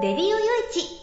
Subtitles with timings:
[0.00, 0.36] レディオよ
[0.70, 0.97] いち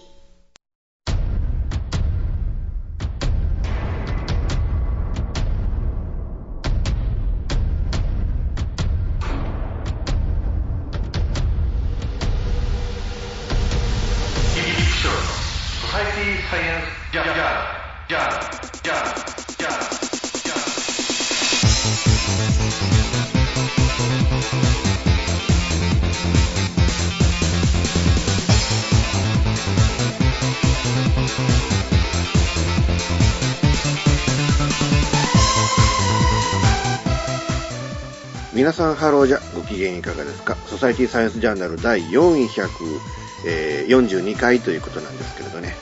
[38.95, 40.55] ハローじゃご機嫌いかがですか？
[40.67, 45.75] ソサイティサイエンスジャーナル第442回ということなんですけれどね。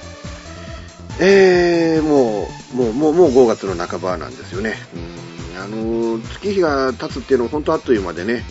[1.20, 4.76] えー、もうもうもうもう5月の半ばなんですよね。
[4.96, 5.00] う
[5.58, 5.62] ん。
[5.62, 8.44] あの月日が経つっていうのは本当あっという間でね。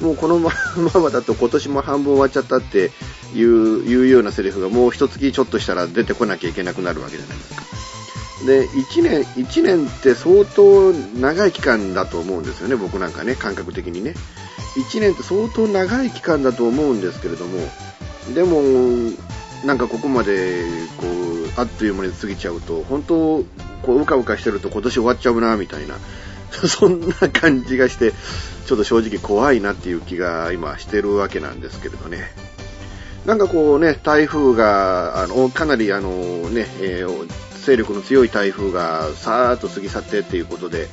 [0.00, 0.50] もうこのま
[1.00, 2.90] まだと今年も半分終わっちゃったって
[3.34, 3.46] いう
[3.84, 7.62] いうようなセリフがもう一月ちょっとしたら出てこなきゃいけなくなるわけじゃないですか。
[8.46, 14.14] で1年 ,1 年って相当長い期間だと思うんですよね、僕なんかね、感覚的にね。
[14.76, 17.58] 1年って相当長い期間だと思うんですけれども、
[18.34, 18.62] でも、
[19.64, 20.64] なんかここまで
[20.96, 23.44] こうあっという間に過ぎちゃうと、本当、
[23.82, 25.96] こううかうかしてると今年終わっちゃうなみたいな、
[26.66, 28.12] そんな感じがして、
[28.66, 32.32] ちょっと正直怖いなっていう気が今してるわけなんですけれどね。
[33.26, 36.10] なんかこうね、台風が、あの、かなりあの
[36.48, 40.88] ね、えー勢力の強い台風がさーっと過ぎ去ってっていうことで、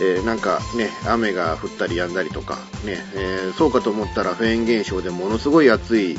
[0.00, 6.16] えー、なんかね、雨が降ったり止んだりとか、ね、えー、そうかと思ったらフェーン現象でものすごい暑い、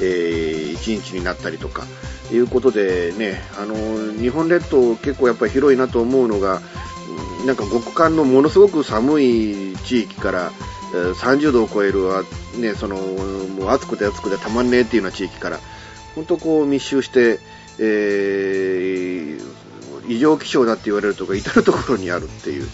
[0.00, 1.84] えー、一日になったりとか、
[2.32, 6.60] いうことでね、あの日本列島結構やっぱり広いなと思うのが、
[7.46, 10.52] なんか極寒のものすごく寒い地域から、
[10.92, 12.24] 30度を超えるは、
[12.58, 15.60] ね、そのもう暑くて暑くてたまんねえっていうような地域から、
[16.14, 17.40] 本当こう密集して、
[17.78, 19.07] えー、
[20.08, 22.68] 異常気象だって言われるとか至るところにあるっていう、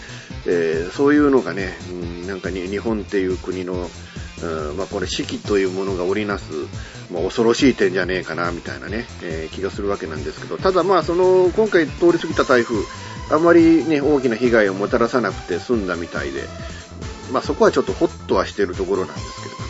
[0.47, 6.51] えー、そういうのがね、うん、なんかに日本っていう国の、うんまあ、これ四季というものが織りなす、
[7.11, 12.75] まあ、恐ろしい点じゃねえかなみたいなね、えー、気がするわけなんですけどただまあその今回通り過ぎた台風
[13.31, 16.41] あまりね大きな被害をもたらさなくて済んだみたいで、
[17.31, 19.64] まあ、そこはちょっとホッとはしてるところなんですけど。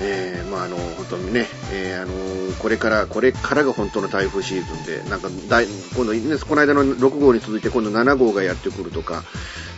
[0.00, 9.22] えー、まあ、あの本当にね、えー、あのこれからこれからが本当の台風シーズンでなんか今度、ね、この間の6号に続いて今度7号がやってくるとか、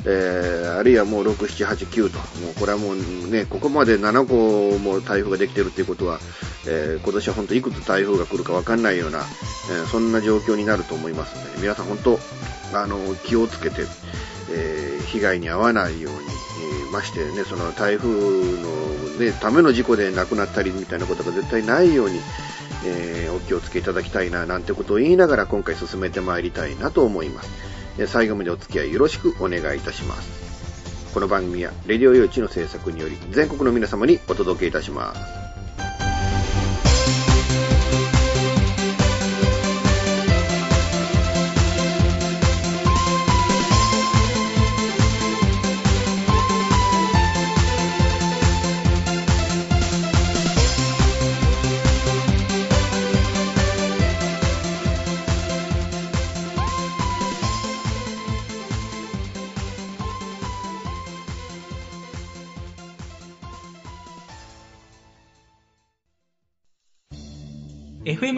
[0.06, 6.20] えー、あるいはもう6、7、8、9ともうこれはもうねここまで7号も台風ができているということは、
[6.66, 12.18] え今年は本当いくつ台風が来るか分かんないような、えそんな状況になると思いますので皆さん本当
[12.74, 13.82] あの気をつけて、
[14.50, 16.18] え被害に遭わないように、
[16.88, 18.83] えましてねその台風の
[19.18, 22.20] ね、ための事故で亡くなったりみたいなことが絶対ないように、
[22.86, 27.50] えー、お気をつけいただきたいななんてことを言いながら今回進めてまいりたいなと思います。
[28.06, 30.44] 最後までお付き合いよろしくお願いいたします。
[31.14, 35.43] この番組は、レディオ用地の制作により、全国の皆様にお届けいたします。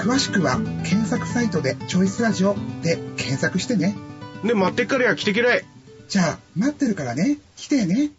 [0.00, 3.94] 詳しくは、検索サイトでチョイスラジオで検索してね。
[4.42, 5.64] で、待ってっからや、来てけらい。
[6.08, 7.36] じゃあ、待ってるからね。
[7.56, 8.10] 来てね。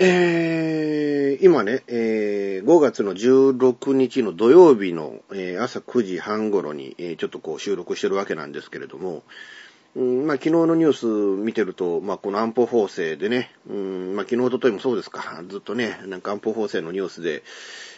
[0.00, 0.37] えー、
[1.40, 9.22] 今ね、えー、5月の16日の土曜日の、えー朝9時半頃に、えちょっとこう収録してるわけなんですけれども、
[9.96, 11.06] うんまあ、昨日のニュース
[11.42, 17.42] 見てると、まあ、この安保法制でね、うんまあ、昨日、おとといもそうですか、ずっとね、なんか安保法制のニュースで、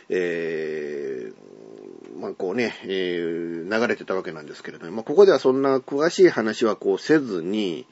[0.08, 7.86] えーまあ、こうね、えー流れてたわけなんですけれども、まあ、ここではそんな詳しい話はこうせずに、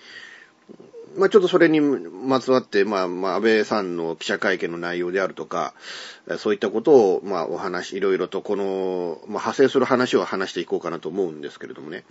[1.19, 5.75] まあ、ちょっとそれにまつわって、まあ、まあ、安倍さんの記者会見の内容であるとか、
[6.38, 12.05] そういったことを、まあ、お話、いろいろとこの、まあ、派生する話を話していこうかなと思うんですけれどもね。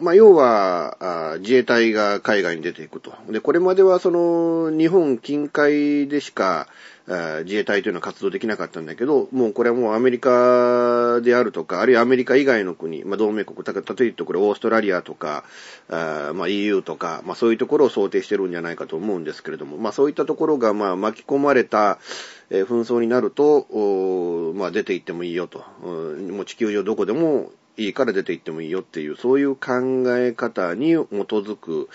[0.00, 3.14] まあ、要は、自衛隊が海外に出ていくと。
[3.30, 6.68] で、これまではその、日本近海でしか、
[7.06, 15.44] 自衛隊というのは活動できなかったんだけど、もうこれはもうアメリカであるとか、あるいはアメリカ以外の国、まあ、同盟国、た例えるとこれオーストラリアとか、
[15.88, 21.98] まあ、EU とか、まあ、そういうところを想定してるんじゃないかと思うんですけれども、まあ、そういったところが、まあ、巻き込まれた、
[22.50, 25.64] 紛争になると、まあ、出て行ってもいいよと。
[25.82, 31.88] もう地球上どこでもいいから出て行ってもいいよっていう、そういう考え方に基づく、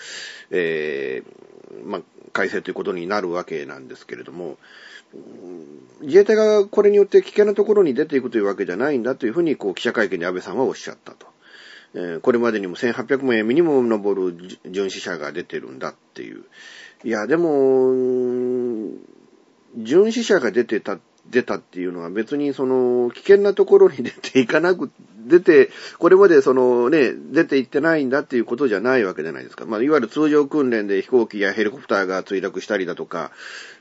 [0.50, 2.00] えーまあ、
[2.32, 4.58] 改正ということになるわけなんですけれども、
[6.02, 11.26] 自衛隊がこれによって危険なところに出ていくというわけじゃないんだというふうに、こう、記者会見で安倍さんはおっしゃったと。
[11.94, 16.44] えーこれまでにも1800名にも上る巡視者が出てるんだっていう。
[17.02, 17.92] いや、でも、
[19.76, 24.90] 巡視者が出てたっ、出たっていうのは別にその危険なところに出ていかなく、
[25.26, 29.66] 出て、これまでそのね、出ていってないんだっていうことじゃないわけじゃないですか。
[29.66, 33.30] まあ、いわゆる通常訓練で飛行機やヘリコプターが墜落したりだとか、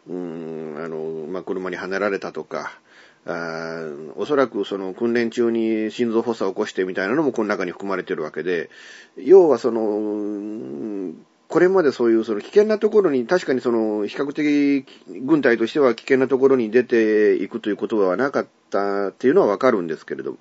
[0.07, 2.80] うん、あの、まあ、車にはねられたとか、
[3.25, 3.83] あ
[4.15, 8.69] おそらくその訓練中に心臓発作を起こしてみたいなのもこの中に含まれてるわけで、
[9.18, 11.13] 要はその、
[11.50, 14.86] これまでそういうその危険なところに、確かにその比較的
[15.24, 20.38] 軍隊としては危険なところに出ていくということはなかったっていうのはわかるんですけれども、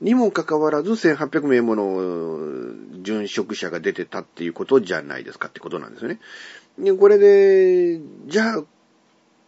[0.00, 1.82] にもかかわらず1800名もの
[3.02, 6.20] 殉職者が出てたっていうことじゃないですかってことなんですよね。
[6.78, 8.64] でこれで、じゃあ、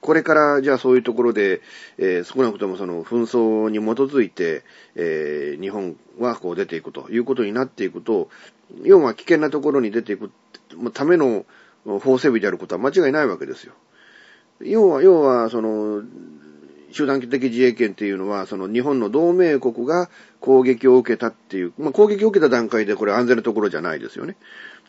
[0.01, 1.63] これから、じゃあそういうところで、
[1.97, 4.63] えー少なくともその紛争に基づいて、
[4.97, 8.29] えー日本はこう出ていくということになっていくと、
[8.83, 10.31] 要は危険なところに出ていく
[10.93, 11.47] ための
[11.85, 13.73] 法整備であることは間違いないわけですよ。
[14.61, 16.03] 要は、要は、その、
[16.93, 20.09] 集団的自衛権っていうのは、その日本の同盟国が
[20.41, 24.37] 攻撃を受けたっていう、まあ、攻撃を受けた段階でこれ安全なところじゃないですよね。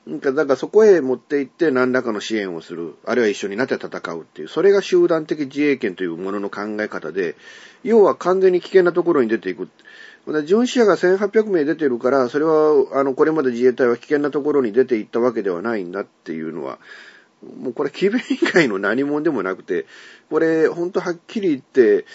[0.08, 7.36] だからそこへ持って行って何らかの支援をする、あるいは一緒になって戦うっていう、それが集団的自衛権というものの考え方で、
[7.84, 9.68] 要は完全に危険なところに出ていく。
[10.28, 16.80] だから巡視者が1800名出てるから、それは、あの、これまで自衛隊は危険なところに出ていったわけではないんだっていうのは、
[17.62, 19.86] もうこれ、奇弁以外の何者でもなくて、
[20.32, 22.06] これ、ほんとはっきり言って、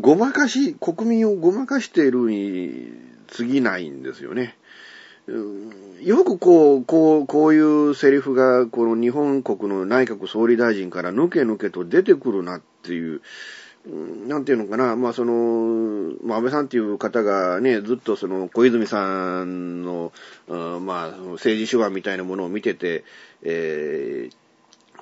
[0.00, 2.92] ごまかし、国民をごまかしているに
[3.34, 4.58] 過ぎないんですよね。
[6.02, 13.22] よくこう、こう、こういうセリフが、この日本国の内閣総理大臣から抜け抜けと出てくるなっていう、
[13.84, 20.12] なんていうのかな、まあその、まあ安倍さんっていう方がね、ずっとその小泉さんの、
[20.46, 23.04] うんまあ政治手腕みたいなものを見てて、
[23.42, 24.36] えー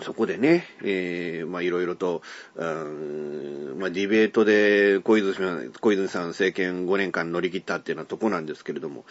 [0.03, 2.23] そこでね、えーまあいろいろと、
[2.55, 9.05] うんまあディベートで小泉さん、小泉さん政権5年間乗り切ったっていうようなとこなんですけれども、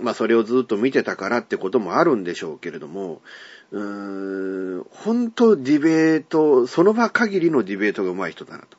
[0.00, 3.20] まあそれをずっと見てたからってこともあるんでしょうけれども、
[3.70, 8.78] うーん、本当ディベート、その場限りのディベートが上手い人だなと。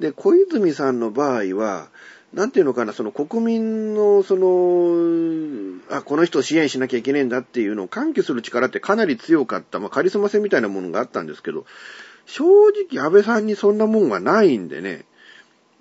[0.00, 1.88] で、小泉さんの場合は、
[2.32, 11.64] なんていうのかな、その国民の、その、あ、この人を支援しなきゃいけねえんだっていうのを喚起する力ってかなり強かった、まあ、カリスマ性みたいなものがあったんですけど、
[12.26, 12.44] 正
[12.90, 15.04] 直安倍さんにそんなもんはないんでね、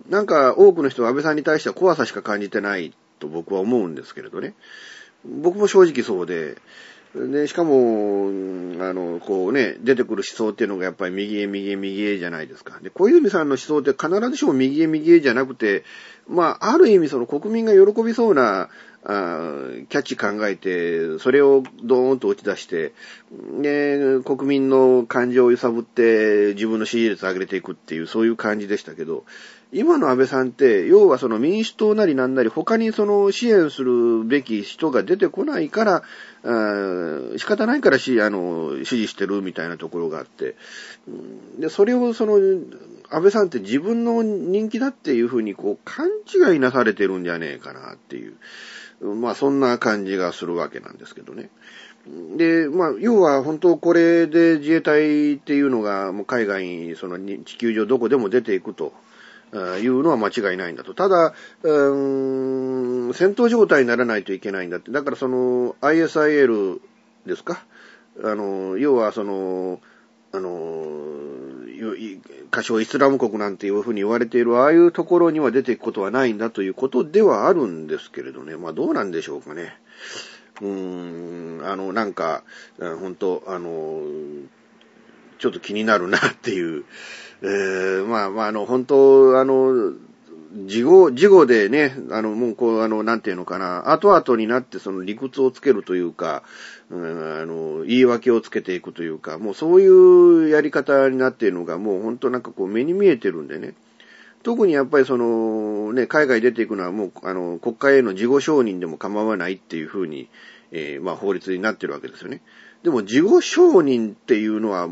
[0.10, 4.54] なんか多くの人は安倍さんに対しては怖さしか感じてないと僕は思うんですけれどね。
[5.26, 6.58] 僕も正直そうで、
[7.16, 8.30] で、しかも、
[8.80, 12.80] あの、こうね、出てくる思想っていうのがやっぱり右へ右へ右へじゃないですか。
[12.82, 15.84] で、小泉さんの思想って必ずしも右へ右へじゃなくて、
[16.28, 18.70] まあ、ある意味その国民が喜びそうな、
[19.06, 22.94] あキャッチ考えて、それをドーンと打ち出して、
[23.62, 29.26] で、国民の感情を揺さぶって自分の支持率を上げていくっていう、そういう感じでしたけど、
[29.74, 36.04] 今の安倍さんって、要はその民主党なりなんなり、他にその支援するべき人が出てこないから、
[37.38, 40.56] 仕方ないからし、あの、支持してるみたいなところがあって、
[41.58, 42.36] で、それをその、
[43.10, 48.36] 安倍さんって自分の人気だっていうふうにこう、勘違いなされてるんじゃねえかなっていう、
[49.06, 51.50] まあそんな感じがするわけなんですけどね。
[52.38, 58.94] で、まあ、要は本当これで自衛隊っていうのがもう海外にその地球上どこでも出ていくと。
[59.54, 60.94] いうのは間違いないんだと。
[60.94, 61.34] ただ、
[61.64, 64.92] うーん、戦闘状態にならないといけないんだって。
[64.92, 66.80] だからその ISIL
[67.26, 67.64] ですか？
[68.24, 69.80] あの、要はその、
[70.32, 70.94] あの、
[72.52, 78.56] 仮称イスラム国なんていうふうに言われている、ああいうところには出ていくことはないんだということではあるんですけれどね。
[78.56, 79.76] まあどうなんでしょうかね。
[80.62, 82.44] うーん、あの、なんか、
[82.80, 84.02] 本当あの、
[85.44, 86.86] ちょっと気になるなっていう、
[87.42, 89.92] えー、まあまあ、あの、本当、あの、
[90.66, 96.44] 事後、事後でね、あの、もうこう、あの、なんていうのかな、後々になってその理屈をつけるというか、
[96.90, 103.74] うん、あの、言い訳をつけていくというか、もうそういうやり方になっているのが、もう本当なんかこう目に見えてるんでね。
[104.44, 110.30] 特にやっぱりその、ね、海外出ていくのはもう、あの、国会への事後承認でも構わないっていうふうに、
[110.72, 112.42] えー、まあ法律になってるわけですよね。
[112.84, 114.90] でも事後承認っていうのは、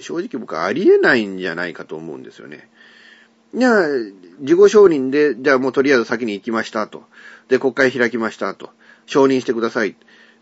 [0.00, 2.68] 正直僕はありえないんじゃないかと思うんですよね。
[3.54, 3.88] じゃあ、
[4.40, 7.04] 自己承認で、じゃあもうとりあえず先に行きましたと。
[7.48, 8.70] で、国会開きましたと。
[9.06, 9.96] 承認してください。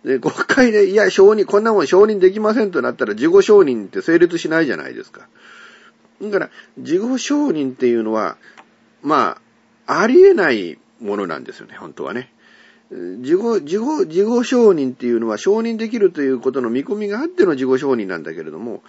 [0.05, 5.29] で、国会で、いや、承認、こんなもん承認できませんとなったら、自己承認って成立しないじゃないですか。
[6.23, 8.37] だから、自己承認っていうのは、
[9.03, 9.39] ま
[9.87, 12.33] あ、ありえないものなんですよね、本当はね。
[12.91, 18.83] 自己、自己、自己承認っていうのは承認できるということの見込みがあっての自己承認なんだけれども、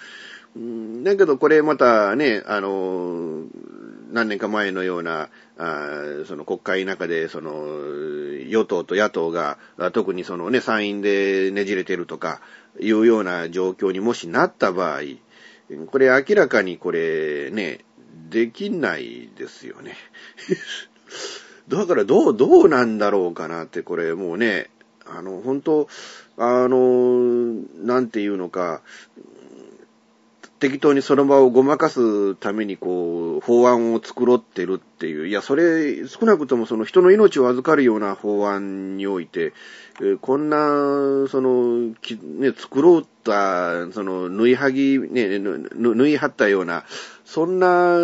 [0.55, 3.43] だけどこれまたね、あの、
[4.11, 7.51] 何年か前のような、あその国会の中で、その、
[8.47, 9.57] 与党と野党が、
[9.93, 12.41] 特にそのね、参院でねじれてるとか、
[12.79, 15.01] いうような状況にもしなった場合、
[15.87, 17.79] これ明らかにこれね、
[18.29, 19.95] できないですよね。
[21.67, 24.69] だからどう、どうなんだろうかなって、これもうね、
[25.05, 25.87] あの、本当
[26.37, 27.17] あの、
[27.83, 28.81] なんていうのか、
[30.63, 35.27] 適当にその場をごまかすためにこう、法案を作ろってるっていう。
[35.27, 39.51] いや、それ、少なくともその人の命を預かるような法案において、
[40.21, 46.85] こんな、その、ね、作ろうた、その、縫いはぎ、ね、縫い張ったような、
[47.25, 47.97] そんな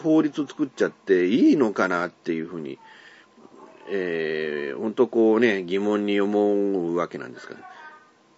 [0.00, 2.78] 法律作っちゃっていいのかなっていうふうに、
[3.90, 7.60] えー、ほんとこうね、疑問に思うわけなんですかね。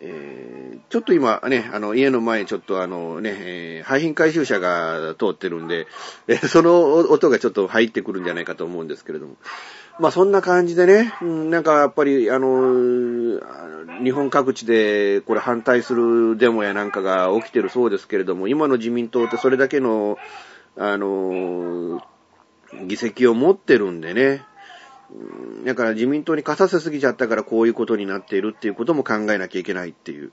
[0.02, 5.86] えー、ちょっと今ね、あの、家の前ちょっとあのね、えー、廃品回収車が通ってるんで、
[6.26, 9.36] えー、その音がちょっと入ってくるんじゃないかと思うんですけれども。
[9.98, 13.38] まあそんな感じでね、なんかやっぱりあの、
[14.02, 20.16] 日本各地でこれ反対するデモやなんかが起きてるそうですけれども、今の自民党ってそれだけの、
[20.78, 22.02] あの、
[22.86, 24.46] 議席を持ってるんでね、
[25.64, 30.32] だから自民党に勝たせすぎちゃったからこういうことになっているっていうことも考えなきゃいけないっていう。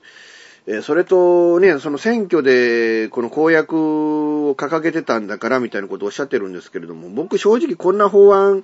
[0.70, 8.62] えそれとね、その選挙でこの公約を掲げてたんだからみたいなことをおっしゃってるんですけれども、僕正直こんな法案、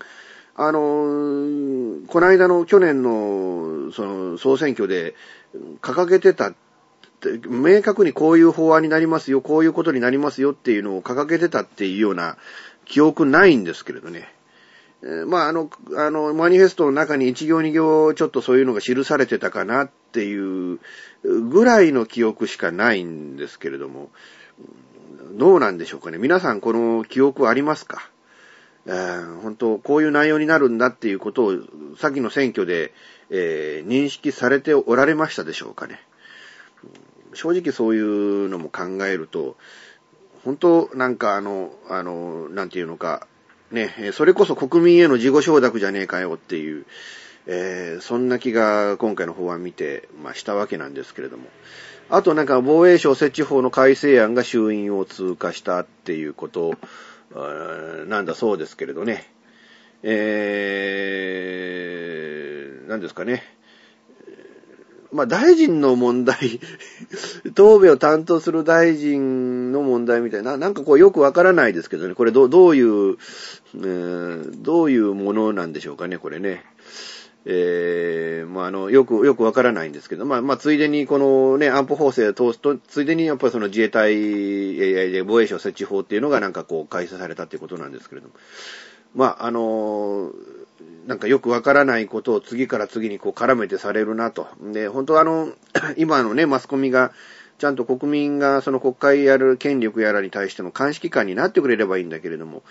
[0.54, 0.80] あの、
[2.06, 5.14] この間の去年のその総選挙で
[5.80, 6.52] 掲げてた
[7.48, 12.36] 明確にこういう法案になりますよ、こういうことになりますよっていうのを掲げてたっていうような
[12.84, 14.28] 記憶ないんですけれどね。
[15.26, 20.80] まあ、あの、あの、マニフェストの中に一行二行ちょっとそういうのが記されてたかなっていう
[21.22, 24.10] ぐらいの記憶しかないんですけれども、
[25.32, 26.16] どうなんでしょうかね。
[26.16, 28.08] 皆さんこの記憶ありますか、
[28.86, 31.54] えー、本当、こういう内容になるんだっていうことを、
[31.98, 32.94] 先の選挙で、
[33.28, 36.00] えー、認識されておられましたでしょうかね。
[37.34, 39.56] 正直そういうのも考えると、
[40.44, 43.26] 本当、なんかあの、あの、なんていうのか、
[43.74, 46.86] ね、それこそ国民への自己承諾じゃねえかよっていう、
[47.46, 51.44] えー、そんな気が今回の法案見て、まあ、したわけなんですけれども。
[52.10, 56.74] あとなんか防衛省設置法の改正案が衆院を通過したっていうこと
[58.06, 59.30] なんだそうですけれどね。
[60.02, 63.42] えー、なんですかね。
[65.14, 66.58] まあ、大臣の問題、
[67.54, 76.64] 答弁を担当する大臣の問題みたいな、なんかこうよくわからないですけどね、これどどういう、えー、どういうものなんでしょうかね、これね。
[77.46, 88.34] えー、まあ、あの、よく、よくわからないんですけど、まあ、まあ、ついでにこのね、安保法制を通すと、ついでにやっぱりその自衛隊、え防衛省設置法っていうのがなんかこう、開催されたっていうことなんですけれども、
[89.14, 90.32] まあ、あの
[91.06, 94.48] なんかよくわからないことを次から次にこう絡めてされるなと。
[94.72, 95.52] で、本当はあの、
[95.96, 97.12] 今のね、マスコミが、
[97.58, 102.62] ちゃんと国民がその国会やる権力やらに対しての監視機関になってくれればいいんだけれども、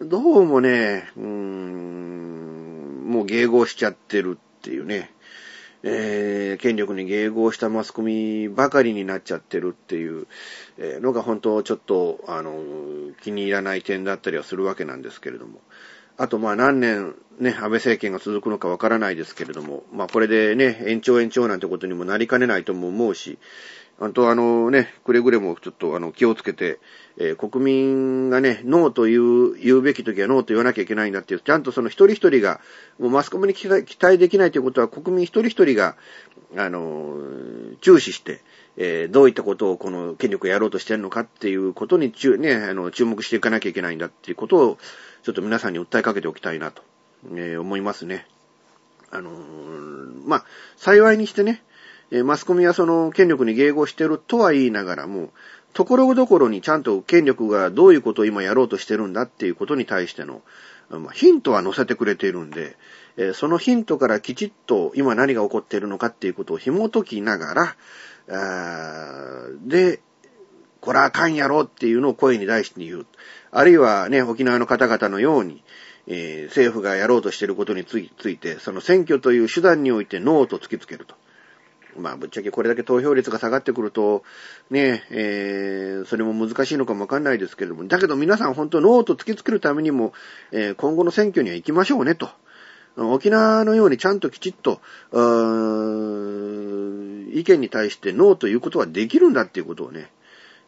[0.00, 5.10] どうもね、うーん、もう迎合しちゃってるっていうね、
[5.82, 10.26] えー、権力に迎合したマスコミばかりになっちゃってるっていう
[10.78, 12.60] のが本当ちょっと、あの、
[13.22, 15.60] 気に入らない点だったりはするわけなんですけれども。
[16.18, 23.38] あとまあ何年ね、安倍政権が続くのかわからないですけれども、まあこれでね、延長延長なんてことにもなりかねないとも思うし、
[23.98, 26.78] あとあのね、くれぐれもちょっとあの気をつけて、
[27.18, 32.60] えー、国民がね、ノーと言う、言うべき時はノーと言わなきゃいけないんだっていう、ちゃんとその一人一人が、
[32.98, 35.96] もうマスコミに期待できないということは国民一人一人が、
[36.56, 37.18] あの、
[37.80, 38.42] 注視して、
[38.76, 44.78] えー、どういったことをこの権力をやろうとしてるのかっていうことに注、ね、あの、注目していかなきゃいけないんだっていうことを、
[45.26, 46.84] ちょっと皆さんに訴えかけておきたいなと、
[47.32, 48.28] えー、思いますね。
[49.10, 50.44] あのー、まあ、
[50.76, 51.64] 幸いにしてね、
[52.12, 55.30] えマスコミはその権力に迎合してるとは言いながらも、
[55.72, 60.42] ところどころにちゃんと権力がどういうことを今やろうとしてるんだっていうことに対しての、
[60.90, 62.76] まあ、ヒントは載せてくれているんで、
[63.16, 67.76] えそのヒントからきちっと今何が起こっているのかっていうことを紐解きながら、
[68.30, 69.98] あで、
[70.86, 73.06] これはあかんやろっていうのを声に出して言う。
[73.50, 75.62] あるいはね、沖縄の方々のように、
[76.06, 81.14] えー、政府がやろうとしていることについて、その選挙という手段においてノーと突きつけると。
[81.98, 84.22] まあ、ぶっちゃけこれだけ投票率が下がってくると、
[84.70, 90.12] ね、えー、それも難しいのかもわかんないですけれども、だけど皆さん本当ノーと突きつけるためにも、
[90.52, 92.28] えー、今後の選挙には行きましょうねと。
[92.98, 94.80] 沖縄のようにちゃんときちっと、
[95.12, 95.16] 意
[97.44, 100.10] 見に対してノーということはできるんだっていうことをね、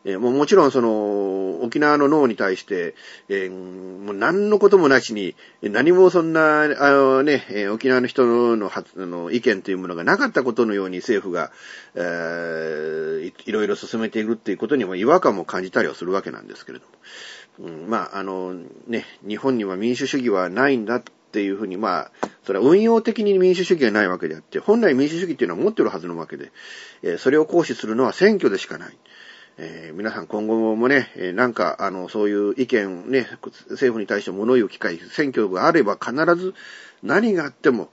[0.04, 2.94] えー、ももちろんその、沖縄の脳に対して、
[3.28, 11.50] えー、もう何のこともなしに、何もそんな、あのね、え沖縄の人のあの意見というものがなかったことのように政府が、
[11.94, 16.92] えー、いいろいろ進めているっていうことにも違和感も感じたりはするわけなんですけれども。
[17.60, 18.54] うん、まあ、あの、
[18.86, 22.10] ね、日本には民主主義はないんだっていうふうに、まあ、
[22.44, 26.52] それは運用的に民主主義がないわけであって、本来民主主義っていうのは持ってるはずのわけで、
[27.02, 28.96] えー、それを行使するのは選挙でしかない。
[29.60, 36.54] えー、皆さん今後もね、えー、なんか、あの、そういう意見ね、政府に対して物言う機会、選挙があれば必ず
[37.02, 37.88] 何があっても、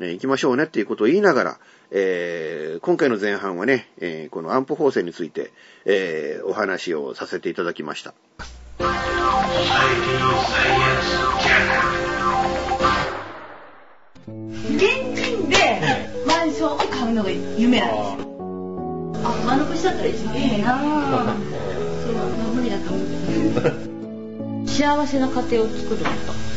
[0.00, 1.58] えー、行きましょうねっていうことを言いながら、
[1.92, 5.52] えー、今回の前半はね、えー、この安保法制について、
[5.84, 8.12] えー、お話をさせていただきました。
[14.26, 14.80] 現
[15.14, 15.56] 金で
[16.26, 18.25] マンションを買うのが夢なんですよ。
[19.86, 20.78] あ、間延びしちゃったら一番いいな
[22.04, 23.06] そう、無理だと思っ
[24.64, 26.56] て 幸せな家庭を作ること。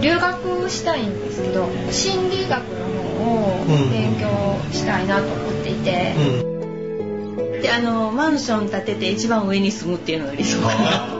[0.00, 2.86] 留学したいんですけど心理学の
[3.24, 4.28] 方を勉強
[4.72, 11.16] したいなと思っていて、うん、であのマンション建てて一番上に住むっていうのが理想かな。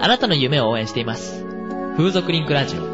[0.04, 1.44] あなたの夢を応援しています。
[1.96, 2.93] 風俗リンクラジオ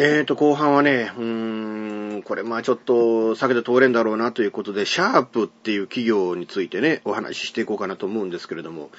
[0.00, 8.92] えーと、後半はね、うーん、これまあちょっと避けて通れんだろうなということで、シャープっていう企業についてね、お話ししていこうかなと思うんですけれども、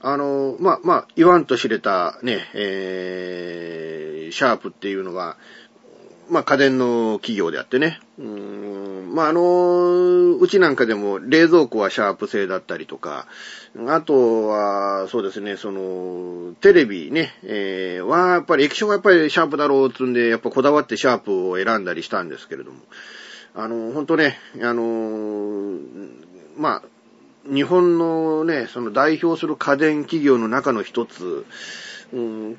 [0.00, 5.36] あの、まあ、まあ、言わんと知れたね、えー、シャープっていうのは、
[6.32, 8.00] まあ、家電の企業であってね。
[8.18, 13.26] うん、まあ、あの、うちなんかでも冷蔵庫はシャープ製だったりとか、
[13.86, 22.78] あとは、そうですね、その、テレビね、えー、は、やっぱり液晶がやっぱりシャープだろうつんで、やっぱこだわってシャープを選んだりしたんですけれども、
[23.54, 25.78] あの、本当ね、あの、
[26.56, 26.82] まあ、
[27.44, 31.44] 日本のね、その代表する家電企業の中の一つ、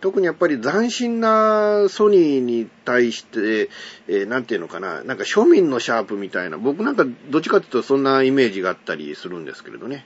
[0.01, 3.69] 特にやっぱり斬新なソニーに対して、
[4.07, 10.05] えー、なんていうのかな、なんか庶民のシャープみたいな、僕なんかどっちかっていうとそんなイメージがあったりするんですけれどね。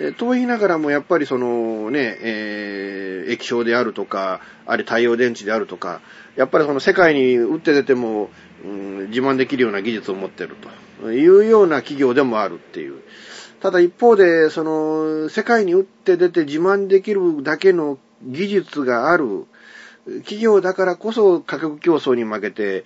[0.00, 6.00] えー、と言いながらもやっぱりそのね、えー、液晶であるとか、あれ太陽電池であるとか、
[6.34, 8.30] やっぱりその世界に打って出ても、
[8.64, 10.56] うん、自慢できるような技術を持ってる
[11.00, 13.02] というような企業でもあるっていう。
[13.60, 19.46] ただ一方で、その、世界に打って出て自慢できるだけの技術がある
[20.04, 22.84] 企業だからこそ価格競争に負けて、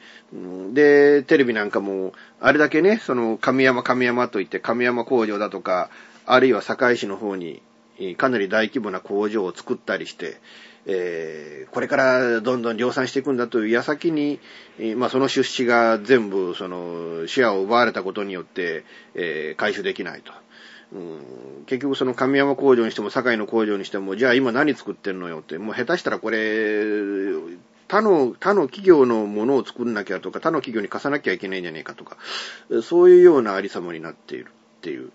[0.72, 5.88] で、テレビなんかも、あれだけね、その、神山神山といって神山工場だとか、
[6.26, 7.62] あるいは堺市の方に、
[8.18, 10.38] かなり大規模な工場を作ったりして、
[10.84, 14.38] えー、これからどんどん量産していくんだという矢先に、
[14.96, 20.32] まあその出資が全部そのシェアを奪われたことによって、えー、回収できないと。
[20.96, 26.82] うん、結局その神山工場にしても堺の工場にしても、じゃあ今何作ってんのよって、もう下手したらこれ、
[27.88, 32.16] 他の、他の企業のものを作んなきゃとか、他の企業に貸さなきゃいけないんじゃねえかとか、
[32.82, 35.10] そういうようなありさまになっているっていう。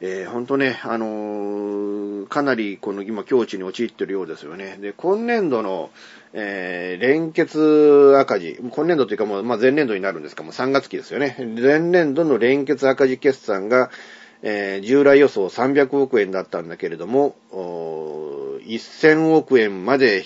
[0.00, 4.78] えー、ほんとね、あのー、かなりこの今境地に陥ってるようですよね。
[4.80, 5.90] で、今年度の、
[6.32, 11.36] えー、連結赤字、今年度というかもう、まあ、前年度になるんですか、もう3月期ですよね。
[11.60, 13.90] 前年度の連結赤字決算が、
[14.42, 20.24] えー、従来予想300億円だったんだけれども、1000億円まで、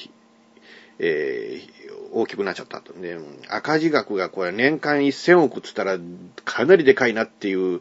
[0.99, 1.71] えー、
[2.13, 2.93] 大きくなっちゃったと。
[2.95, 3.19] で、
[3.49, 5.99] 赤字額がこれ年間1000億って言ったら
[6.45, 7.81] かなりでかいなっていう、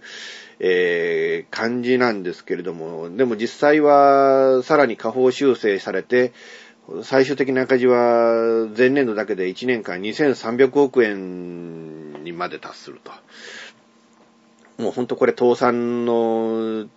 [0.59, 6.33] えー、感じなんですけれども、でも実際はさらに下方修正されて、
[7.03, 13.11] 最終的な赤字は前年度だけで1年間2300億円にまで達すると。
[14.79, 16.87] もうほんとこれ倒産の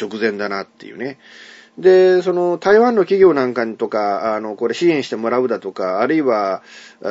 [0.00, 1.18] 直前だなっていうね。
[1.78, 6.62] で、その台湾の企業なんかにとか、あの、これ支援してもらうだとか、あるいは、
[7.00, 7.08] そ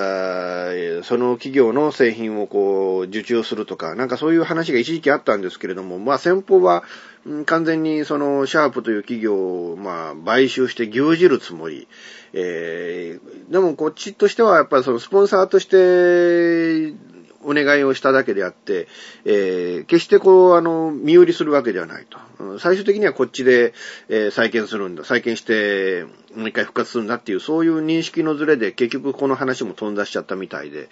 [1.18, 6.84] の企業の製品をこう、受注するとか、なんかそういう話が一時期あったんですけれども、まあ先方は、
[7.46, 11.88] 完全にそのシャープという企業を、まあ、買収して牛耳るつもり。
[12.34, 16.94] えー、でもこっちとしてはやっぱりそのスポンサーとして
[17.44, 18.88] お願いをしただけであって、
[19.26, 22.60] えー、決してこう、あの、身売りするわけではないと。
[22.60, 23.74] 最終的にはこっちで、
[24.10, 25.04] えー、再建するんだ。
[25.04, 30.90] 再建して、もう一回復活するんだっていう、そういう認識のズレで、結局この話も飛んだしちゃったみたいで、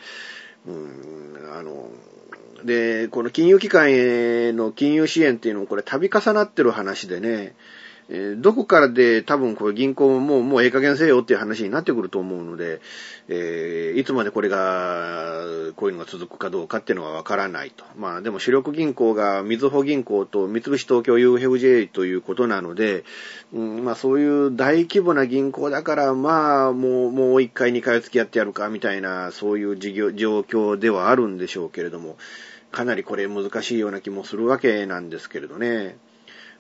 [0.68, 1.90] うん、あの、
[2.64, 7.56] で、この金融機関への金融支援っていうのもこれ度重なってる話でね、
[8.10, 12.80] えー、どこからで多分これ銀行ももう、もうええ加減せよっていう話になってくると思うので、
[13.28, 15.44] えー、いつまでこれが、
[15.76, 17.84] こういうのが続くかどうかっていうのはわからないと。
[17.98, 23.04] まあでも主力銀行がみずほ銀行と三菱東京 UFJ ということなので、
[23.54, 32.18] うん、まあそういう大規模な銀行だから、まあもう、もう一回二回付き合ってやるかみたいな、そういう事業、状況ではあるんでしょうけれども、
[32.72, 35.98] かなりこれ難しいような気もするわけなんですけれどね。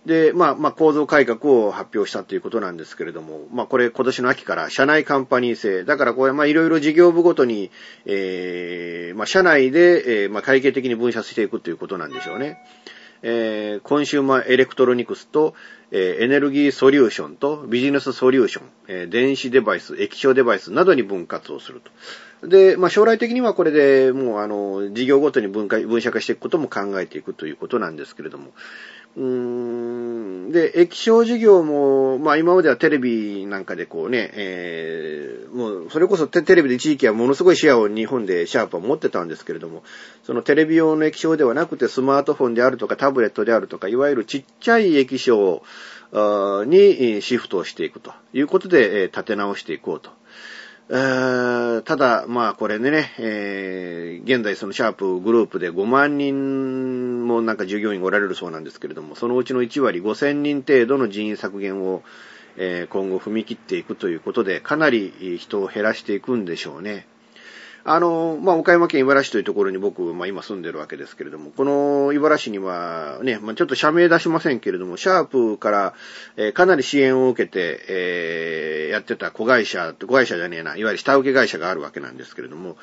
[0.06, 7.72] で、まあ、まあ、構造改革を発表したということなんですけれども、まあ、これ今年の秋から社内カンパニー制、だからこれ、まあ、いろいろ事業部ごとに、
[8.06, 12.58] えー、まあ、社内で、えー、まあ、会計的に分社していくということなんでしょうね。
[13.24, 15.56] えー、コンシューマーエレクトロニクスと、
[15.92, 21.82] えー、エネルギーソリューションとビジネスソリューション、えー、電子デバイス、液晶デバイスなどに分割をする
[22.42, 22.48] と。
[22.48, 28.52] で、まあ、将来的にはこれでもう、あの、事業ごとに分解、分社化していくことも考えていくということなんですけれども、
[29.18, 39.82] うーんで、液晶事業も、まあ今まではテレビなんかでこうね、えー、もうそれこそテレビで一時期はものすごいシェアを日本でシャープは持ってたんですけれども、
[40.24, 45.64] そのテレビ用の液晶ではなくてスマートフォンであるとかタブレットであるとか、いわゆるちっちゃい液晶
[46.68, 50.12] にシフトをしていくということで、立て直していこうと。
[50.89, 62.04] ただ、まあこれね、えー、現在そのシャープグループで5万人もなんか従業員がおられるそうなんですけれども、そのうちの1割5000人程度の人員削減を、
[62.56, 67.06] えー、今後踏み切っていくということで、かなり人を減らしていくんでしょうね。
[67.89, 75.93] あの、まあ、岡山県茨市というところに僕、まあ、今住んでるわけですけれども、この茨城にはね、まあ、ちょっと社名出しませんけれども、シャープから、
[76.36, 82.76] えー、かなり支援を受けて、えー、やってた子会社、子会社じゃねえな、いわゆる下請け会社があるわけなんですけれども、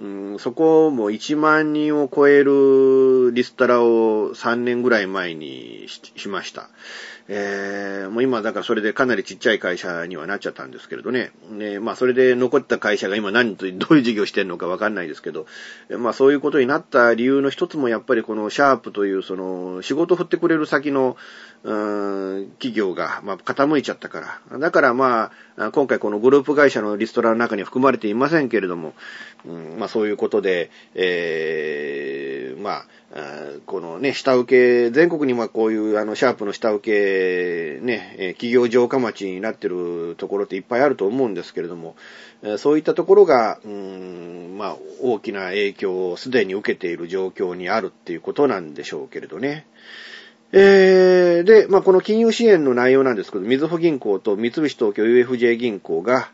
[0.00, 5.86] うん、そこも1万人を超えるリストラを3年ぐらい前に
[6.16, 6.70] しました。
[7.32, 11.30] えー、もう今だからそれでかなりちっちゃい会社にはなっちゃったんですけれどね。
[11.50, 15.46] ねまあそれで残った会社が今何と、どういう事業してるのかわかんないですけど、
[15.98, 21.16] まあそういうことになった理由の一つもやっぱりこのシャープというその仕事を振ってくれる先の、
[21.62, 24.58] 企業が、まあ傾いちゃったから。
[24.58, 28.94] だからまあ、今回このグループ会社のリストラの中に含まれていませんけれども、
[29.46, 32.84] うん、まあそういうことで、えー、まあ、
[33.66, 41.96] このね、下請け、全国にもこういうあの、シャープの下請け、ね、企業城下町になってるところっていっぱいあると思うんですけれども、
[42.58, 49.66] そういったところが、うん、まあ、大きな影響をすでに受けている状況にあるっていうことなんでしょうけれどね。
[50.52, 56.30] えー、で、まあ、この金融支援の内容なんですけど、みずほ銀行と三菱東京 UFJ 銀行が、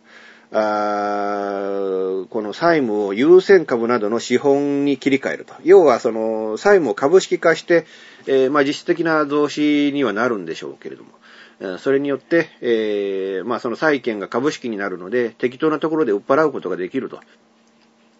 [0.52, 5.54] あこの債務を優先株などの資本に切り替えると。
[5.64, 7.84] 要は、その、債務を株式化して、
[8.26, 17.20] えー、まあ、実質的な増資にはなるんでしょうけれども、それによって、えー、まあ、その債券が株式になるので、適当なところで売っ払うことができると。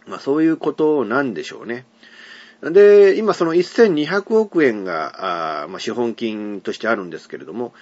[0.07, 1.85] まあ、そういうことなんでしょうね。
[2.63, 7.75] で、今その1200億円が、あまあ、資本金としてあるんですけれども、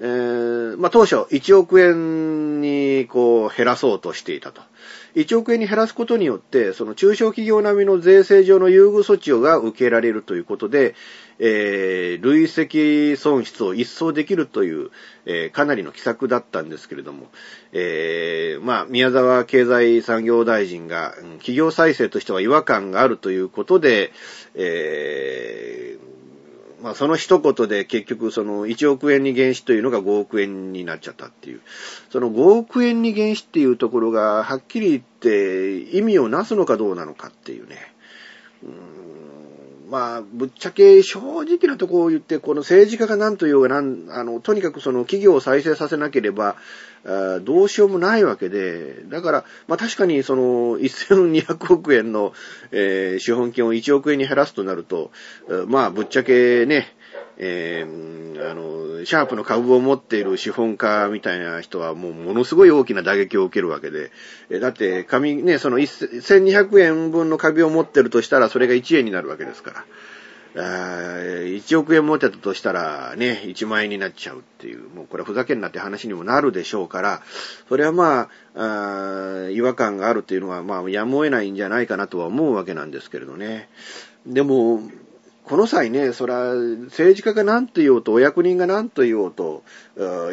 [0.00, 4.62] えー、まあ、当初1億円にこう減らそうとしていたと。
[5.14, 10.94] 1億円に減らすことによって、その中小企業並みの税制上の優遇措置が受けられるということで、
[11.38, 14.90] えー、累積損失を一掃できるという、
[15.26, 17.28] えー、かなりの奇策だったんですけれども、
[17.72, 24.12] えー、まあ、宮沢経済産業大臣が、企業再生としては違和感があるということで、
[24.54, 26.01] えー
[26.82, 31.60] まあその一言で結局その1億円に減資というのが5億円になっちゃったっていう。
[32.10, 37.76] その5億円に減資っていうところがはっきり言って意味をなすのかどうなのかっていうね。
[38.64, 39.02] うん
[39.92, 46.56] まあ、ぶっちゃけ正直なところを言って、この政治家が何と言おうがなん、あの、とにかくその企業を再生させなければ、
[47.04, 52.32] どうしようもないわけで、だから、まあ確かにその1200億円の、
[52.70, 55.10] えー、資本金を1億円に減らすとなると、
[55.66, 56.94] まあぶっちゃけね、
[57.38, 64.10] えー、あの、シャープの株を持っている資本家みたいな人はもうものすごい大きな打撃を受けるわけで、
[64.50, 69.84] えだって、紙ね、その1200円分の株を持ってるとしたらそれが1円になるわけですから。
[70.54, 77.22] 1億円持ってたとしたらね、1万円になっちゃうっていう、もうこれふざけんなって話にもなるでしょうから、
[77.68, 83.68] それはまあ、あ違和感があるっていうのは、まあ、やむを得ないんじゃないかなとは思うわけなんですけれどね。
[84.26, 84.80] でも、
[85.44, 89.64] この際ね、そら、政治家が何と言おうと、お役人が何と言おうと、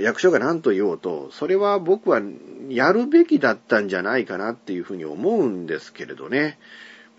[0.02, 2.22] 役所が何と言おうと、それは僕は
[2.70, 6.60] やるべきだったんじゃないかなっていうふうに思うんですけれどね。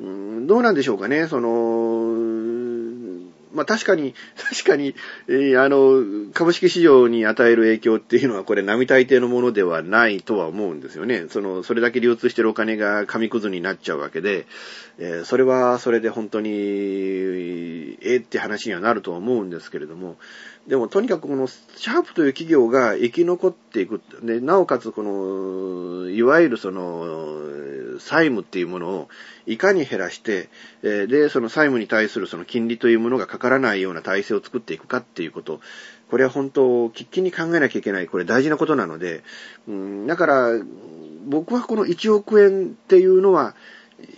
[0.00, 1.48] うん、どうなんでしょうかね、その、
[3.52, 4.94] まあ確かに、 確かに、
[5.28, 11.26] えー、あの、株式市場に与える影響っていうのはこれ並大抵のものではないとは思うんですよね。
[11.28, 14.46] その、それだけ流通してるお金が紙くずになっちゃうわけで、
[14.98, 20.16] えー、それはそれで本当に、ええって話にはなるとは思うんですけれども、
[20.66, 24.00] でもとにかくこのシャープという企業が生き残っていく。
[24.22, 29.08] で、なおかつこの、いわゆるその、債務っていうものを
[29.46, 30.48] いかに減らして、
[30.82, 35.60] で、その債務に対するその金利というものがかからないような体制を作っていくかっていうこと。
[36.10, 39.22] これは本当、喫緊に考えなきゃいけない、これ大事なことなので、
[39.68, 40.50] うん、だから、
[41.26, 43.54] 僕はこの1億円っていうのは、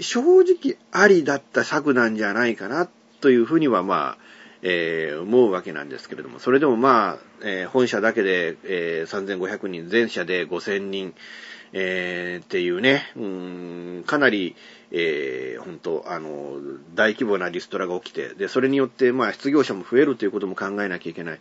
[0.01, 2.89] 正直ありだった策なんじゃないかな、
[3.21, 4.22] というふうにはまあ、
[4.63, 11.15] えー、思うわけなんですけれども、それでもまあ、えー、本社だけで、えー、3500人、全社で5000人、
[11.73, 14.55] えー、っていうね、うん、かなり、
[14.91, 16.59] えー、本当あの、
[16.95, 21.41] 大規模なリストラが起きて、で、それによって、まあ、失業者も増えるということも考えなきゃいけない。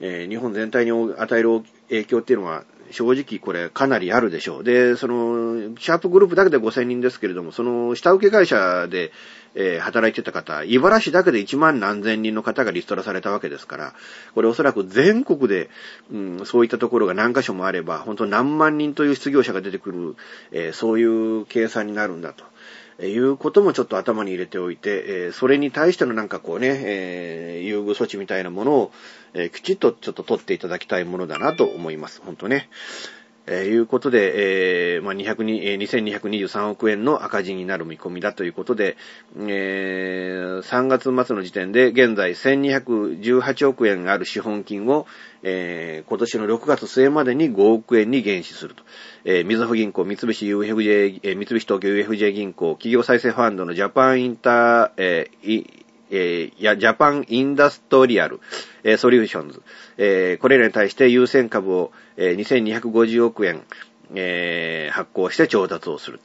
[0.00, 4.64] えー、日本全体に与える影響っていうのは、正直これかなりあるでしょう。
[4.64, 9.12] で、その、シャープグループだけで5000人ですけれども、その下請け会社で、
[9.54, 13.94] えー、働いてた方、茨城だけで1万何千人の方がリストラされたわけですから、
[14.34, 15.70] これおそらく全国で、
[16.12, 20.16] うん、そういったところが何箇所もあれば、本当何万人という失業者が出てくる、
[20.52, 22.44] えー、そういう計算になるんだと。
[23.06, 28.92] いうこともちょっと頭に入れておいて、え、それに対してのなんかこうね、えー、優遇措置みたいなものを、
[29.34, 32.20] え、きちっとちょっと取っていただきたいものだなと思います。
[32.24, 32.68] 本当ね。
[33.50, 38.96] えー、いうことで、えー、まあ、200に、えー、2223億円の赤字になる見込みだということで、
[39.36, 45.06] えー、3月末の時点で現在1218億円ある資本金を、
[45.42, 48.82] えー、今年の6月末までに5億円に減資すると。
[49.24, 58.40] えー、みずほ銀行、三菱 UFJ、えー、三菱東京 UFJ 銀行、企業再生ファンドのジャパンインター、えー、えー、や、ジャパンインダストリアル、
[58.84, 59.62] えー、ソリューションズ、
[59.96, 63.62] えー、これらに対して優先株を、えー、2250億円、
[64.14, 66.20] えー、発行して調達をする。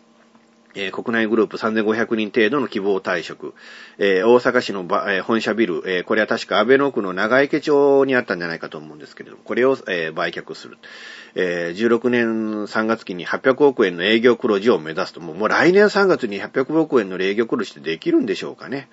[0.75, 3.53] えー、国内グループ3500人程度の希望退職、
[3.97, 10.77] えー、大阪市の、えー、本社ビル、えー、これは確か阿倍野区の長池町にあったんじゃないかと思うんですけれども、これを、え、売却する。
[11.35, 18.89] えー、16年3月期に800億円の営業黒字を目指すと、もうもう来年3月に800億円の営業黒字ってできるんでしょうかね。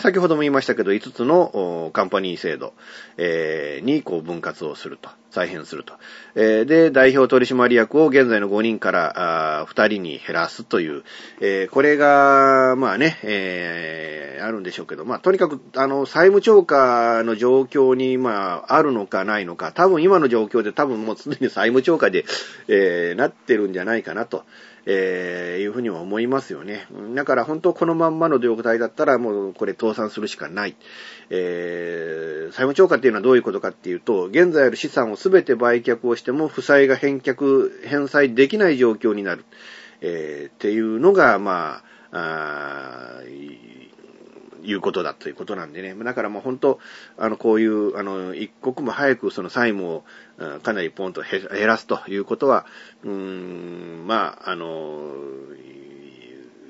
[0.00, 2.72] 先ほども言いましたけど、5つのカンパニー制度、
[3.18, 5.94] えー、にこう分割をすると、再編すると。
[6.34, 11.02] えー、で、代表取締役を現在の5人からあ2人に減らすという、
[11.40, 22.24] えー、これが、まあね、え、あるんでしょうけど、まあとにかく、あの、債務超過の状況に、まあ、あるのかないのか、多分今の状況で多分もうすでに債務超過で、
[22.68, 24.44] え、なってるんじゃないかなと。
[24.86, 26.86] えー、いうふうには思いますよね。
[27.14, 30.76] だから本当このまんまの状態だったらもうこれ倒産するしかない。
[31.30, 39.44] えー、債務超過っていうのはどういうことかっていうと、現在ある資産を全て売却をしても負債が返却、返済できない状況になる。
[40.00, 43.22] えー、っていうのが、まあ、あ
[44.64, 45.94] いうことだということなんでね。
[45.94, 46.80] だからもう本当、
[47.18, 50.04] あの、こういう、あの、一刻も早くその債務を
[50.62, 52.66] かなりポンと減らすということは、
[53.02, 55.12] うーん、まあ、あの、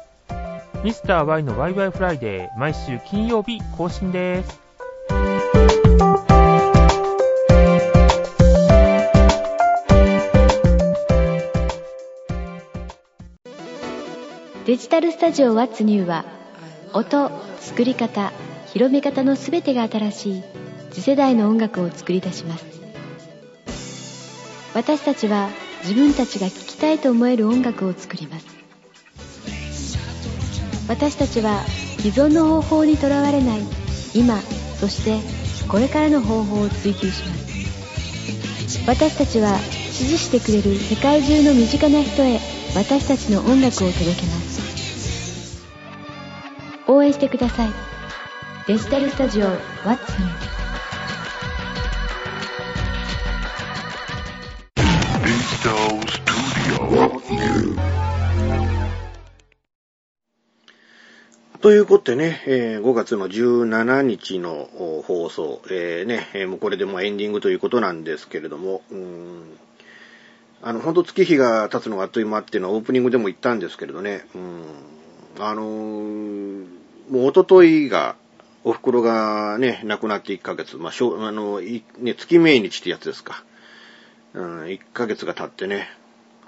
[0.84, 4.60] ミスター y のワイワイフライデー毎週金曜日更新です。
[14.66, 16.26] デジタルスタジオワッツニューは
[16.92, 18.30] 音、作り方、
[18.66, 20.44] 広め方のすべてが新しい
[20.90, 22.66] 次世代の音楽を作り出します。
[24.74, 25.48] 私たちは
[25.80, 28.53] 自分たちが聴きたいと思える音楽を作ります。
[30.88, 31.64] 私たちは
[31.98, 33.60] 既存の方法にとらわれない。
[34.14, 34.40] 今
[34.80, 35.18] そして
[35.68, 37.44] これからの方法を追求します。
[38.86, 42.38] 私たちは支持してくれる世界中の身近な人へ
[42.74, 45.64] 私たちの音楽を届けます。
[46.86, 47.70] 応援してください。
[48.66, 50.53] デジタルスタジオ What's New
[61.64, 64.68] ということでね、えー、5月の17日の
[65.06, 69.58] 放送、えー、ね、えー、もうこれでもうエンディングということなんですけれども、うん、
[70.60, 74.62] あの、本当月日が経つのがあっという間っていうのはオープニングでも言ったんですけれどね、うん、
[75.38, 76.66] あのー、
[77.08, 78.16] もう一昨日が、
[78.62, 83.42] お袋がね、亡くなって1ヶ月、まあ、しょあの、ね、月命日ってやつですか。
[84.34, 85.88] うん、1ヶ月が経ってね、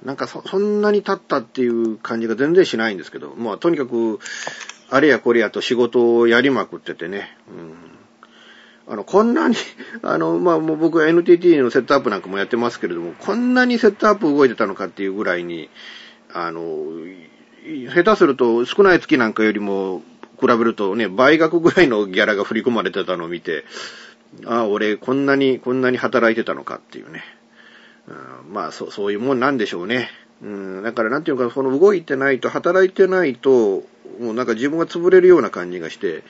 [0.04, 4.18] なんかそ、そんなに経ったっていう感じが全然しないんですけど、まあ、とにかく、
[4.90, 7.36] あれやこれやと仕事をやりまくっててね。
[7.48, 9.56] うん、あの、こんなに
[10.02, 15.68] あの、まあ、もう僕は NTT のセットアップなんかもやってますけれども、こんなにセットアップ動いてたのかっていうぐらいに、
[16.32, 16.86] あの、
[17.92, 20.02] 下手すると少ない月なんかよりも
[20.40, 23.64] 比べるとね、倍額ぐらいのギャラが振り込まれてたのを見て、
[24.44, 27.24] ああ、俺こんなに、こんなに働いてたのかっていうね。
[28.08, 30.10] うん、まあそう、そういうもんなんでしょうね。
[30.42, 33.84] うん、だからなんていうか、その動いてないと、働いてないと、
[34.20, 36.22] もうなんか自分が潰れるような感じがして、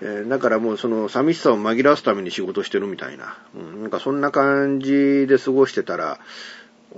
[0.00, 6.18] えー、だからもうその寂しさを紛らわすために仕事してるみたいな、うん、なんかそんな感じで過ごしてたら、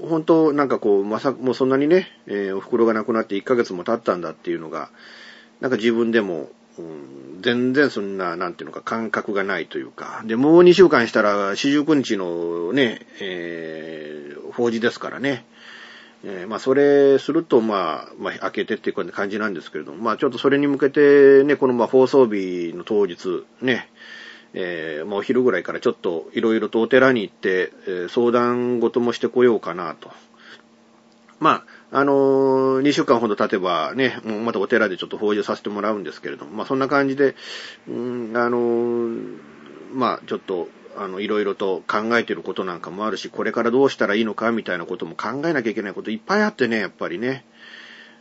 [0.00, 4.90] 本当なんかこう、まさ、もうそんなにね、えー、お袋が亡くなって1ヶ月も経ったんだっていうのが、
[5.60, 6.48] なんか自分でも、
[6.78, 15.44] うん、全然そんな、なんていうのか、感覚がないというか、で、もう2週間したら、四十九日のね、えー、法事ですからね、
[16.26, 23.90] えー、まあ、それすると、まあ、まあ、開けてっていう感じなんですけれども、まあ、ちょっとそれに向けてね、この、まあ、放送日の当日、ね、
[24.54, 30.10] えー、まあ、お昼ぐらいからちょっといろいろとお寺に行って、えー、相談事もしてこようかなと。
[31.40, 37.34] まあ、あのー、2週間ほど経てばね、もうまたお寺でちょっと法事させてもらうんですけれども、まあ、そんな感じで、
[37.86, 39.38] うん、あのー、
[39.92, 47.44] まあ、ちょっと、あの、いろいろと考えてることなんかもあるし、これからどうしたらいいのかみたいなことも考えなきゃいけないこといっぱいあってね、やっぱりね。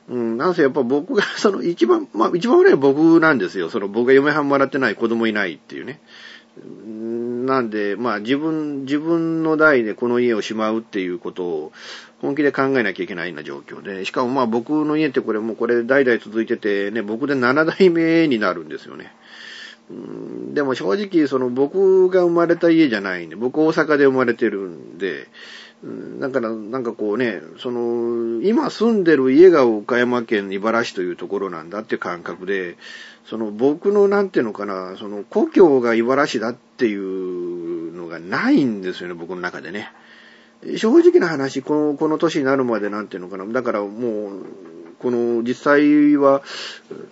[0.09, 3.69] うん、なんせやっぱ僕が、その一番、まあ一番悪いは僕なんですよ。
[3.69, 6.01] その僕が嫁はんもらってない子供いないっていうね。
[7.45, 11.71] なんで、まあ自分、自分の代でこの家をしまうっていうことを
[12.21, 19.11] 本気で考えなきゃいけないような状況で、しかもまあ僕の家ってこれもうこれ代々続いててね、僕で7代目になるんですよね。
[19.89, 25.27] でも正直、その僕が生まれた家じゃないんで、僕大阪で生まれてるんで、
[26.19, 32.77] だから、なんかこうね、その、今住んでる家が岡山県茨市というところなんだって感覚で、
[33.25, 39.91] その僕のなんていうのかな、その故郷が茨市だっていうのがないんですよね、僕の中でね。
[40.77, 44.45] 正直な話、この、この年になるまでなんていうのかな、だからもう、
[44.99, 46.41] この実際は、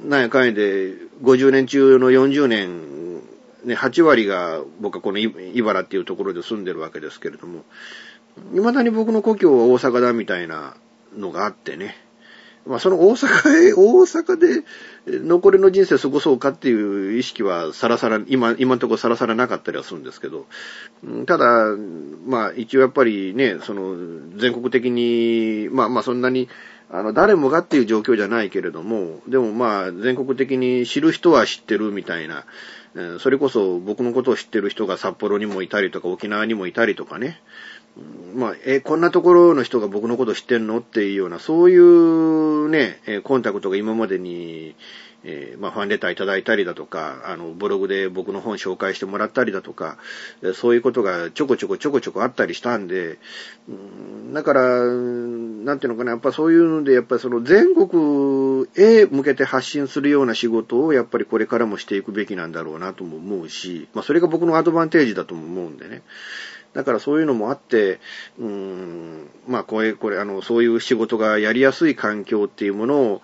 [0.05, 3.21] なんやかんやで50年中の40年、
[3.63, 7.63] ね、8割が僕はこの茨っていうところで住んでるわけですけれども、
[8.53, 10.75] 未だに僕の故郷は大阪だみたいな
[11.15, 11.95] のがあってね。
[12.65, 14.63] まあその大阪へ、大阪で
[15.07, 20.45] 残りの人生過ごそうかっていう意識はさらさら、今、今のところさらさらなかったりはするんですけど、
[21.25, 21.75] ただ、
[22.27, 23.95] まあ一応やっぱりね、その
[24.37, 26.49] 全国的に、まあまあそんなに
[26.93, 32.45] あの、誰もがっていう状況じゃないけれども、でもまあ、全国的に知る人は知ってるみたいな、
[33.19, 37.41] それこそ僕のことを知ってる人が札幌にもいたりとか沖縄にもいたりとかね、
[38.35, 40.79] まあ、え、こんなところの人が僕のこと知ってんの？
[40.79, 44.75] っていうような、そういうね、コンタクトが今までに、
[45.23, 49.97] えー、まあ、ファンレターいただいたりだとか、あの、ブログで僕の本紹介してもらったりだとか、
[50.55, 53.19] そういうことがちょこちょこちょこちょこあったりしたんで、
[53.69, 66.01] うん、だから、なんていうのかな、やっぱそういうので、やっぱりその全国へ向けて発信するような仕事をやっぱりこれからもしていくべきなんだろうなとも思うし、まあ、それが僕のアドバンテージだとも思うんでね。
[66.73, 67.99] だからそういうのもあって、
[68.39, 73.21] うん、まあこれ、これ、あの、そういう仕事がやりやすい環境っていうものを、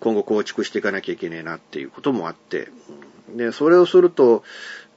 [0.00, 2.68] 今後構築していかなきゃいけないなっていうこともあって、
[3.36, 4.44] で、それをすると、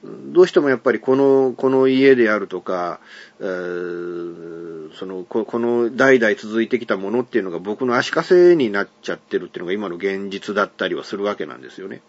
[0.04, 3.00] どうしてもやっぱりこの、この家であるとか、
[3.40, 12.02] えー、そのこ、この代々続いてきたものっていうのが僕の足かせになっちゃってるっていうのが今の現実だったりはするわけなんですよね。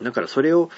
[0.00, 0.70] だからそれを、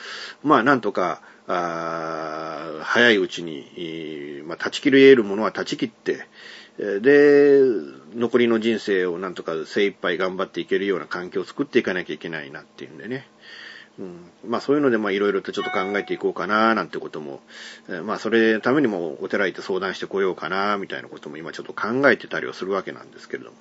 [0.43, 6.27] まあなんとか、あ早いうちに、まあ、断ち切れるものは断ち切って、
[6.79, 7.61] で、
[8.15, 13.29] 残りの人生をなんとか精一杯頑張っていけるような環境を作っていかなきゃいけないなっていうんでね。
[13.99, 17.41] うん、まあそういうのでまあいろいろとちょっと考えていこうかななんてことも、
[18.05, 23.57] まあそれためにもお寺行って相談してこようかなみたいなことも今ちょっと考えてたりはするわけなんですけれども。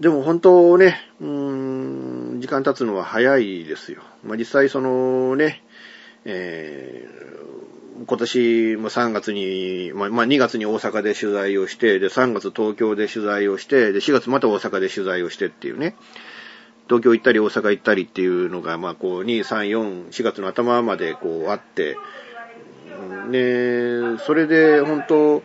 [0.00, 4.00] でも本当ね、うん、時間経つのは早いですよ。
[4.24, 5.62] まあ実際そのね、
[6.24, 7.41] えー、
[8.06, 15.94] 今年も3月に、まあ、ま、2月に大阪で取材をして、で、3月東京で取材をして、で、4月また大阪で取材をしてっていうね。
[16.88, 21.96] 東京行ったり大阪行ったりっていうのが、まあ、こう、2、3、4、4月の頭までこうあって、
[23.28, 25.42] ね、それで本当、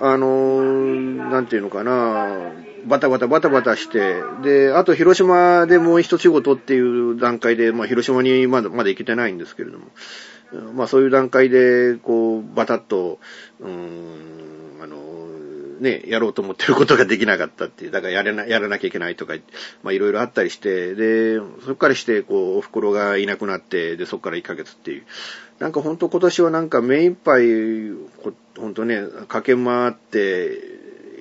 [0.00, 0.62] あの、
[1.30, 2.52] なんていうのかな、
[2.86, 9.86] バタバタバタバタして、で、あと広島でもう一仕事っていう段階で、まあ広島にまだ、まだ行けてないんですけれども、
[10.74, 13.18] まあそういう段階で、こう、バタッと、
[13.60, 14.96] うん、あの、
[15.80, 19.34] ね、やろうと思ってることができなかったっていう、だからやらな、やらなきゃいけないとか、
[19.82, 25.04] まあいろいろあったりして、で、そっからして、こう、お袋がいなくなって、で、そっから1ヶ月っていう。
[25.58, 27.44] なんかほんと今年はなんか目いっぱい、
[28.56, 30.58] ほんとね、駆け回って、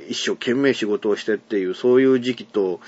[0.09, 2.79] 一生懸命仕事をしてっていう、そういう時期と、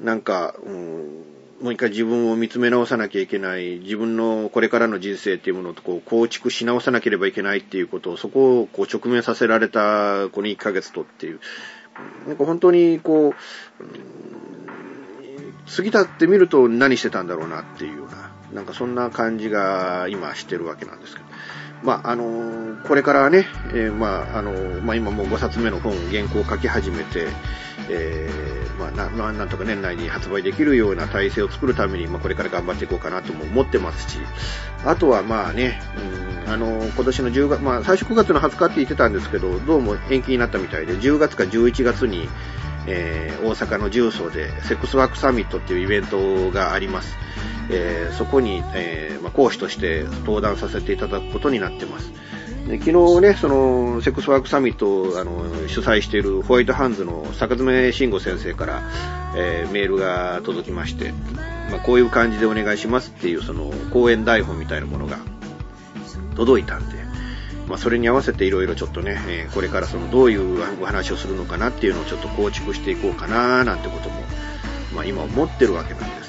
[0.00, 1.22] なんか、うん、
[1.60, 11.40] もう一回自分を見つめ直さなきゃいけない、自分のこれからの人生っていうものをこう構築し直さなければいけないっていうことを、そこをこう直面させられたこの1ヶ月とっていう、
[12.26, 13.34] なんか本当にこう、
[15.74, 21.26] 過ぎたってみると何してたんだろうなっていうような、なんかそんな感じが今してるわけなんですけど。
[21.82, 27.28] まあ、あのこれからね、えー、まあ、あのまあ、今もう5冊目の本、原稿を書き始めて、
[27.88, 34.18] えー、まあ、な、なんとか年内に発売できるような体制を作るために、まあ、これから頑張っていこうかなとも思ってますし、
[34.84, 35.80] あとはまあね、
[36.44, 42.28] うん、あの今年の10月、まあ、最初9月の20日って言ってたんですけど、どうも延期になったみたいで、10月か11月に、
[42.86, 47.16] えー、大阪の重曹でセックスワークサミットっていうイベントがあります。
[47.70, 52.12] えー、そこに、えー、まあ、講師として登壇させていただくことになってます。
[52.68, 58.82] で昨日ね、その、セックスワークサミットをあの主催しているホワイトハンズの坂爪慎吾先生から、
[59.36, 61.12] えー、メールが届きまして、
[61.70, 65.18] まあ、こういう感じでお願いしますっていうその講演台本みたいなものが
[66.34, 66.96] 届いたんで、
[67.68, 74.16] まあ、それに合わせていろいろちょっとね、え、これからそのどういうお話をするのかなっていうのをちょっと構築していこうかななんてことも、
[74.94, 76.25] まあ、今思ってるわけなんです、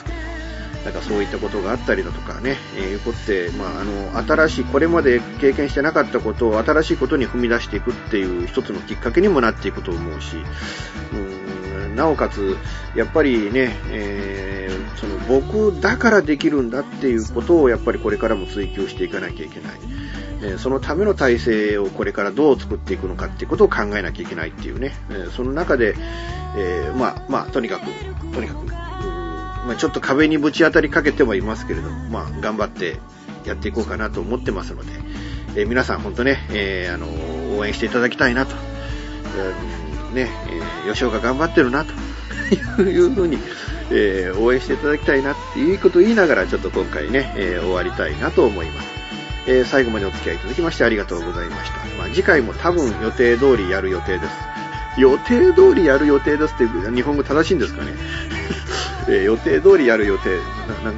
[0.88, 10.38] なんかそういったことがあったりだとかね、えー、いうことで、まあ、あの、新しい、これまで経験してなかったことを新しいことに踏み出していくっていう一つのきっかけにもなっていくと思うし、
[11.12, 12.56] うんなおかつ、
[12.96, 19.72] やっぱりね、えー、その僕だからできるんだっていうことをやっぱりこれからも追求していかなきゃいけない。
[20.44, 25.96] えそのための体制をこれからどう作っていくのかっていうことを考えなきゃいけないっていうね、えその中で、
[26.56, 27.86] えー、まあ、まあ、とにかく、
[28.34, 28.87] とにかく、
[29.68, 32.97] まあ、ちょっと壁にぶち当たりかけてもいますけれども、まあ、頑張って
[33.45, 34.91] やっていこうかなと思ってますので、
[35.55, 38.55] えー、皆さん本当ね、えー、あの、応援していただきたいなと、
[40.13, 40.30] ね、
[40.88, 41.91] え、吉岡頑張ってるなと
[42.84, 43.38] いうふうに、
[43.91, 48.88] え、応援していただきたいなっていうことを言いながら、ちょっと今回ね、え、終わりたいなと思います。
[49.47, 51.78] え、最後までお付き合いいただきましてありがとうございました。
[51.97, 54.57] まあ、次回も多分予定通りやる予定です。
[54.97, 57.91] 予定通りやる予定ですって日本語正しいんですかね？
[59.08, 60.39] えー、予定通りやる予定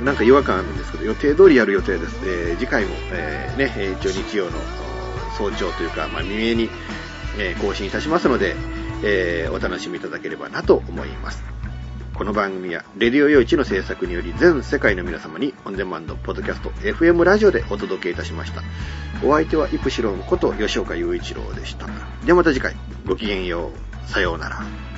[0.03, 2.19] な、んか違和感あるんですけど、予定通りやる予定です。
[2.23, 4.51] えー、次回も、えー、ね、一応日曜の
[5.37, 6.69] 早朝というか、まあ、未明に、
[7.37, 8.55] え更新いたしますので、
[9.03, 11.43] えお楽しみいただければなと思います。
[12.19, 18.61] この番組は、レディオ用地の制作により全世界の皆様にオンデマンド、ポッドキャスト、FM ラジオでお届けいたしました。
[19.23, 21.87] お相手はイプシロンこと吉岡雄一郎でした。
[22.25, 24.11] ではまた次回、ごきげんよう。
[24.11, 24.88] さようなら。